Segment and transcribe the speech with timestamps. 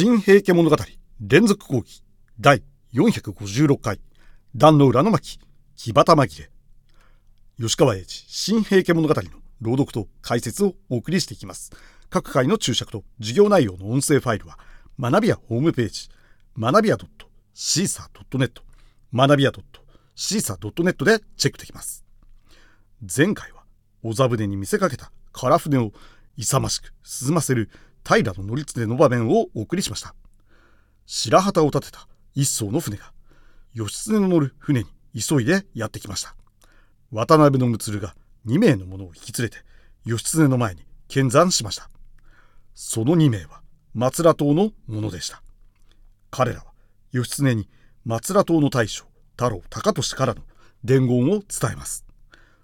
[0.00, 0.76] 新平家物語
[1.18, 2.04] 連続講義
[2.38, 2.62] 第
[2.94, 4.00] 456回
[4.54, 5.40] 壇の裏の巻
[5.74, 6.50] 木端紛れ。
[7.60, 9.22] 吉川英治新平家物語の
[9.60, 11.72] 朗読と解説をお送りしていきます。
[12.10, 14.60] 各回の注釈と授業内容の音声ファイルは
[15.00, 16.08] 学びやホームページ
[16.56, 16.96] 学びや
[17.56, 18.52] .caesar.net
[19.12, 19.50] 学びや
[20.14, 22.04] .caesar.net でチェックできます。
[23.00, 23.64] 前回は
[24.04, 25.90] 小座船に見せかけた空船を
[26.36, 27.68] 勇ましく進ませる
[28.04, 30.14] 平の乗りの場面をお送りしました。
[31.06, 33.12] 白旗を立てた一艘の船が
[33.74, 34.86] 義経の乗る船に
[35.18, 36.34] 急いでやってきました。
[37.10, 38.14] 渡辺の睦が
[38.46, 39.58] 2名の者を引き連れて
[40.04, 41.88] 義経の前に見参しました。
[42.74, 43.62] その2名は
[43.94, 45.42] 松良党の者でした。
[46.30, 46.66] 彼らは
[47.12, 47.68] 義経に
[48.04, 50.42] 松良党の大将太郎高俊からの
[50.84, 52.04] 伝言を伝えます。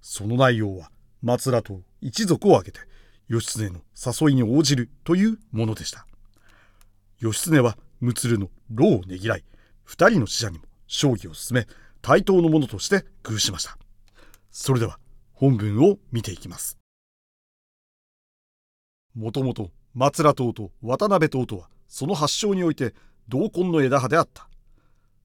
[0.00, 0.90] その内容は
[1.22, 2.86] 松良党一族を挙げて
[3.28, 6.06] 義経の誘いに応じるというものでした。
[7.20, 9.44] 義経は睦の労をねぎらい
[9.86, 11.66] 2人の使者にも将棋を進め
[12.00, 13.76] 対等のものとして偶しました。
[14.50, 14.98] それでは
[15.32, 16.78] 本文を見ていきます。
[19.14, 22.94] もともと松良党と渡辺党とはその発祥において
[23.28, 24.48] 同根の枝葉であった。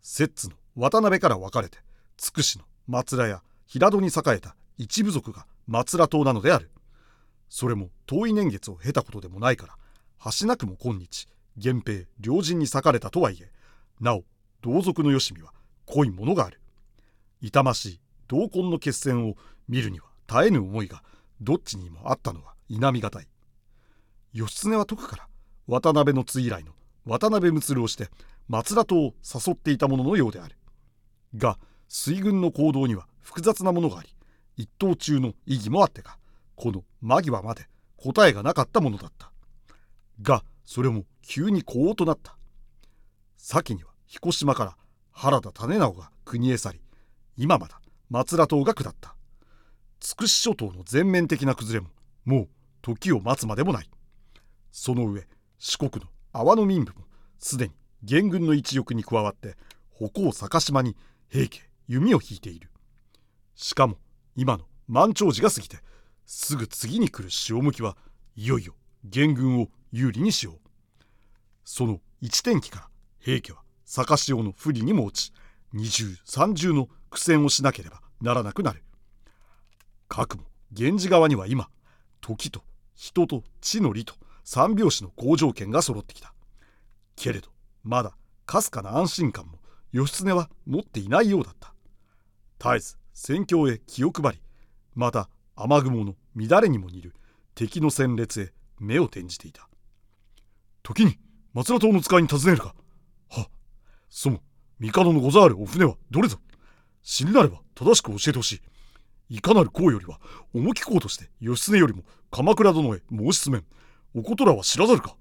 [0.00, 1.78] 摂津の渡辺から分かれて
[2.16, 6.70] 筑紫の松良や平戸に栄えた一部族が松良党なのである。
[7.50, 9.76] それも遠い年月を経たことでもないから
[10.38, 13.50] 橋なくも今日源平両人に裂かれたとはいえ
[14.00, 14.24] なお
[14.62, 15.52] 同族のよしみは
[15.84, 16.60] 濃いものがある。
[17.42, 19.34] 痛ましい同根の決戦を
[19.68, 21.02] 見るには絶えぬ思いが
[21.40, 23.28] どっちにもあったのは否みがたい。
[24.32, 25.28] 義経は徳から
[25.66, 26.72] 渡辺の津以来の
[27.04, 28.08] 渡辺睦をして
[28.46, 30.56] 松田党を誘っていたもののようである。
[31.36, 34.14] が水軍の行動には複雑なものがあり
[34.56, 36.18] 一党中の意義もあってか
[36.60, 37.64] この間際まで
[37.96, 39.32] 答えがなかったものだった。
[40.20, 42.36] がそれも急にこうとなった。
[43.38, 44.76] 先には彦島から
[45.10, 46.80] 原田種直が国へ去り
[47.38, 49.16] 今まだ松良党が下った。
[50.00, 51.92] 筑紫諸島の全面的な崩れも
[52.26, 52.48] もう
[52.82, 53.90] 時を待つまでもない。
[54.70, 55.26] その上
[55.58, 57.06] 四国の阿波の民部も
[57.38, 59.56] すでに元軍の一翼に加わって
[59.98, 60.94] 鉾坂島に
[61.30, 62.68] 平家弓を引いている。
[63.54, 63.96] しかも
[64.36, 65.78] 今の満潮時が過ぎて
[66.32, 67.96] すぐ次に来る潮向きは
[68.36, 70.58] いよいよ元軍を有利にしよう。
[71.64, 75.34] その一天気から平家は坂潮の不利にも落ち
[75.72, 78.84] 二重三重の苦戦をしなければならなくなる。
[80.06, 81.68] 核も源氏側には今
[82.20, 82.62] 時と
[82.94, 84.14] 人と地の利と
[84.44, 86.32] 三拍子の好条件が揃ってきた。
[87.16, 87.48] けれど
[87.82, 88.12] まだ
[88.46, 89.58] かすかな安心感も
[89.90, 91.74] 義経は持っていないようだった。
[92.60, 94.42] 絶えず戦況へ気を配り
[94.94, 95.28] また
[95.62, 97.14] 雨雲の乱れにも似る
[97.54, 99.68] 敵の戦列へ目を転じていた。
[100.82, 101.18] 時に
[101.52, 102.74] 松田島の使いに尋ねるか。
[103.28, 103.48] は
[104.08, 104.40] そも
[104.80, 106.38] 帝のござるお船はどれぞ。
[107.02, 108.52] 死になれば正しく教えてほし
[109.28, 109.36] い。
[109.36, 110.18] いかなる功よりは
[110.54, 113.64] 重き功として義経よりも鎌倉殿へ申し進めん。
[114.14, 115.16] おことらは知らざるか。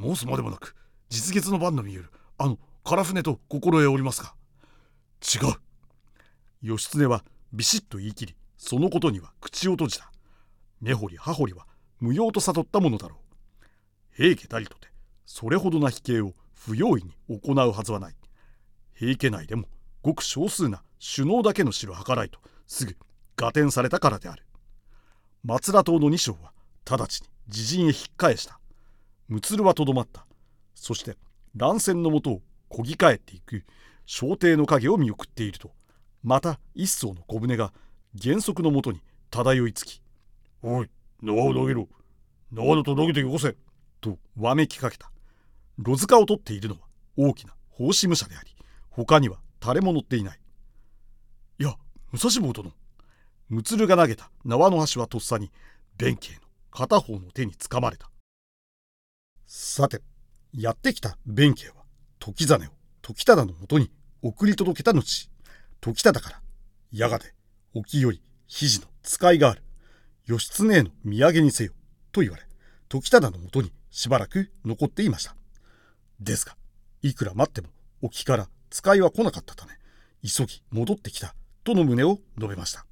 [0.00, 0.74] 申すまでもなく
[1.08, 4.34] 実月の番の見えるあの唐船と心得おりますが。
[5.22, 5.54] 違う。
[6.62, 10.10] 義経はビシッと言い切りそのことには口を閉じた。
[10.80, 11.66] 根掘り葉掘りは
[12.00, 13.64] 無用と悟ったものだろう。
[14.14, 14.88] 平家たりとて
[15.24, 18.14] それほどな飛型を不用意に行うはずはない。
[18.94, 19.66] 平家内でも
[20.02, 22.96] ごく少数な首脳だけの城計らいとすぐ
[23.36, 24.44] 合点されたからである。
[25.44, 26.52] 松田党の二将は
[26.88, 28.58] 直ちに自陣へ引っ返した。
[29.28, 30.26] 睦はとどまった。
[30.74, 31.16] そして
[31.54, 33.64] 乱戦のもとをこぎ返っていく。
[34.06, 35.72] 小艇の影を見送っていると。
[36.22, 37.72] また一艘の小舟が
[38.22, 39.00] 原則のもとに
[39.30, 40.00] 漂いつき
[40.62, 40.90] 「おい
[41.22, 41.88] 縄を投げろ。
[42.52, 43.56] 縄のと投げてよこせ」
[44.00, 45.10] とわめきかけた。
[45.78, 46.80] ロズカを取っているのは
[47.16, 48.56] 大きな奉仕武者であり
[48.88, 50.40] 他には誰も乗っていない。
[51.58, 51.76] いや
[52.12, 52.72] 武蔵坊殿。
[53.48, 55.52] 睦が投げた縄の端はとっさに
[55.96, 56.40] 弁慶の
[56.70, 58.10] 片方の手につかまれた。
[59.46, 60.02] さて
[60.52, 61.84] やってきた弁慶は
[62.18, 62.72] 時実を
[63.02, 63.90] 時忠のもとに
[64.22, 65.30] 送り届けた後
[65.80, 66.42] 時忠から
[66.90, 67.35] やがて
[67.78, 69.62] 沖より肘の使いがある。
[70.24, 71.72] 義経への土産にせよ
[72.10, 72.42] と言われ
[72.88, 75.36] 時忠のもとにしばらく残っていました。
[76.18, 76.56] ですが
[77.02, 77.68] いくら待っても
[78.00, 79.72] 沖から使いは来なかったため
[80.26, 81.34] 急ぎ戻ってきた
[81.64, 82.86] との旨を述べました。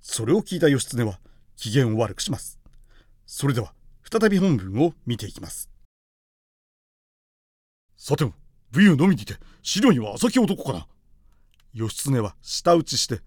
[0.00, 1.20] それを聞いた義経は
[1.56, 2.58] 機嫌を悪くします。
[3.26, 3.74] それでは
[4.10, 5.68] 再び本文を見ていきます。
[7.98, 8.32] さても
[8.70, 10.86] 武勇のみにて資料には浅き男かな。
[11.74, 13.20] 義経は舌打ちして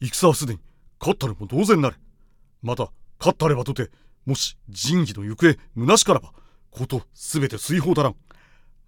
[0.00, 0.60] 戦はすでに
[1.00, 1.96] 勝ったるも同然なれ
[2.62, 3.90] また勝ったればとて
[4.26, 6.32] もし仁義の行方虚しからば
[6.70, 8.16] ことすべて水泡だらん。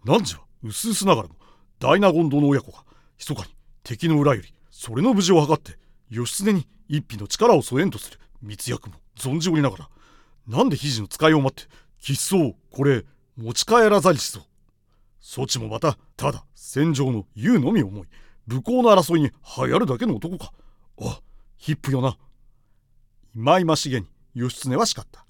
[0.05, 1.35] 汝はうすうすながらも
[1.79, 2.85] 大納言殿親子が
[3.19, 5.79] 密かに敵の裏よりそれの無事を図って
[6.11, 9.89] 義経に一匹の力を添えんとする密約も存じおりながら
[10.47, 11.71] なんで肘の使いを待って
[12.01, 13.05] 吉相これ
[13.37, 14.41] 持ち帰らざりしぞ
[15.21, 18.09] そちもまたただ戦場の言うのみ思い
[18.47, 20.53] 武功の争いに流行るだけの男か。
[21.09, 21.21] あ
[21.57, 22.17] ヒップよな。
[23.35, 25.25] いまいましげに義経は叱った。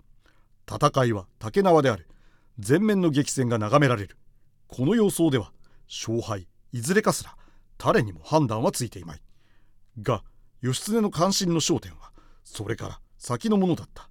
[0.67, 2.07] 戦いは竹縄である。
[2.57, 4.17] 前面の激戦が眺められる。
[4.69, 5.53] この様相では
[5.89, 7.37] 勝敗いずれかすら
[7.79, 9.23] 誰にも判断はついていまい。
[10.03, 10.23] が
[10.61, 12.13] 義経の関心の焦点は
[12.45, 14.09] それから先のものだった。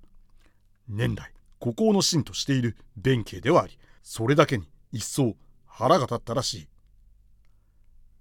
[0.87, 5.35] 年来孤高の臣としている弁慶ではありそれだけに一層
[5.67, 6.67] 腹が立ったらしい。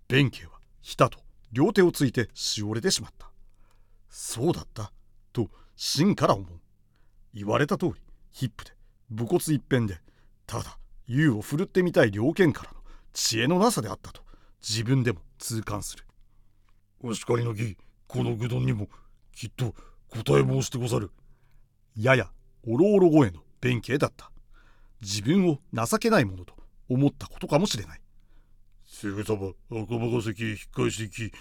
[0.08, 1.19] 弁慶はひたと
[1.52, 3.30] 両手をついてしおれてしまった。
[4.10, 4.92] そうだった
[5.32, 6.60] と芯から思う。
[7.34, 7.92] 言われた通り
[8.30, 8.72] ヒップで
[9.10, 10.00] 武骨一辺で
[10.46, 12.78] ただ勇を振るってみたい猟犬からの
[13.12, 14.22] 知恵のなさであったと
[14.60, 16.04] 自分でも痛感する。
[17.00, 18.88] お叱りの儀この愚鈍にも
[19.32, 19.74] きっと
[20.08, 21.10] 答え申してござる。
[21.96, 22.30] やや
[22.66, 24.30] おろおろ声の弁慶だった。
[25.00, 26.54] 自分を情けないものと
[26.88, 28.00] 思ったことかもしれない。
[28.98, 29.50] すぐさま
[29.80, 31.32] 赤羽が関へ引っ返してき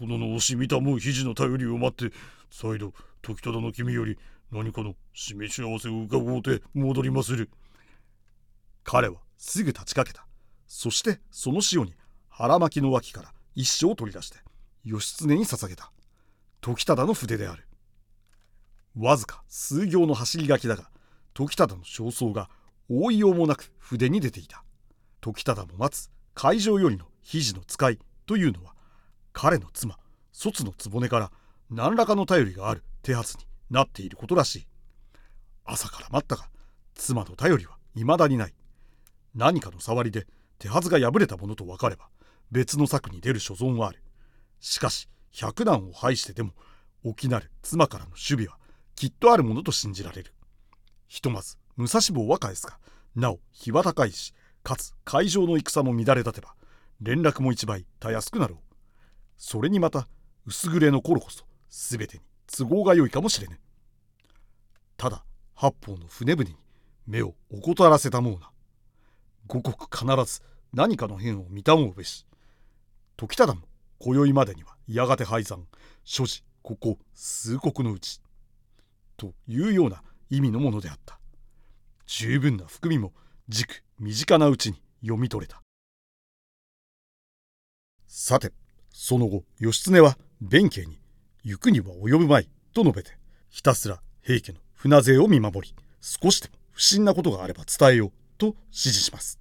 [0.00, 2.16] 殿の押しみたも肘の頼りを待って
[2.50, 4.16] 再度時忠の君より
[4.50, 7.50] 何かの示し合わせを伺うて戻りまする。
[8.82, 10.26] 彼はすぐ立ちかけた。
[10.66, 11.92] そしてその塩に
[12.30, 14.38] 腹巻きの脇から一生を取り出して
[14.82, 15.92] 義経に捧げた。
[16.62, 17.68] 時忠の筆である。
[18.96, 20.88] わずか数行の走り書きだが
[21.34, 22.48] 時忠の焦燥が
[22.88, 24.64] 覆いようもなく筆に出ていた。
[25.20, 26.10] 時忠も待つ。
[26.34, 28.74] 会場よりの肘の使いというのは
[29.32, 29.98] 彼の妻
[30.32, 31.30] 卒の局から
[31.70, 34.66] 何らかの頼りがある手はずになっていることらしい。
[35.64, 36.48] 朝から待ったが
[36.94, 38.54] 妻の頼りは未だにない。
[39.34, 40.26] 何かの触りで
[40.58, 42.08] 手はずが破れたものと分かれば
[42.50, 44.02] 別の策に出る所存はある。
[44.60, 46.52] しかし百難を排してでも
[47.04, 48.58] 起きなる妻からの守備は
[48.94, 50.32] きっとあるものと信じられる。
[51.08, 52.78] ひとまず武蔵坊は返すが
[53.14, 56.54] なお日は高いしかつ海上の戦も乱れ立てば
[57.00, 58.58] 連絡も一倍たやすくなろう。
[59.36, 60.08] それにまた
[60.46, 63.58] 薄暮れの頃こそ全てに都合が良いかもしれぬ。
[64.96, 65.24] ただ
[65.54, 66.56] 八方の船船に
[67.06, 68.50] 目を怠らせたもうな。
[69.48, 70.42] 五国必ず
[70.72, 72.26] 何かの変を見たもうべし。
[73.16, 73.62] 時忠も
[73.98, 75.66] 今宵までにはやがて廃山。
[76.04, 78.20] 所持ここ数国のうち。
[79.16, 81.18] というような意味のものであった。
[82.06, 83.12] 十分な含みも
[83.48, 85.60] 軸身近なうちに読み取れた。
[88.06, 88.52] さて
[88.90, 91.00] その後義経は弁慶に
[91.44, 93.12] 行くには及ぶまいと述べて
[93.48, 99.38] ひたすら平家の船勢を見守り少しでも不審なことがあれば伝えようと指示します。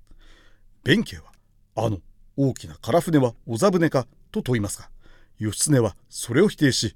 [0.83, 1.31] 弁慶は
[1.75, 1.99] あの
[2.37, 4.89] 大きな唐船は小座船かと問いますが
[5.37, 6.95] 義経はそれを否定し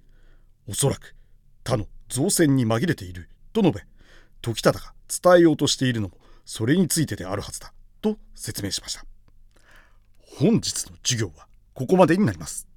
[0.67, 1.15] おそらく
[1.63, 3.81] 他の造船に紛れていると述べ
[4.41, 7.73] 時忠が伝えようとしているのもそれについてであるはずだ。
[8.01, 9.03] と説明しました。
[10.39, 12.67] 本日の授業はここまでになります。